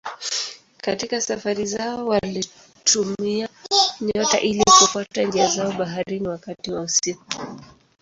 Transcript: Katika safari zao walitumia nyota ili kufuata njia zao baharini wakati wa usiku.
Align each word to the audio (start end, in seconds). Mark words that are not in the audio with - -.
Katika 0.81 1.21
safari 1.21 1.65
zao 1.65 2.07
walitumia 2.07 3.49
nyota 4.01 4.39
ili 4.39 4.63
kufuata 4.63 5.23
njia 5.23 5.47
zao 5.47 5.71
baharini 5.71 6.27
wakati 6.27 6.71
wa 6.71 6.81
usiku. 6.81 7.25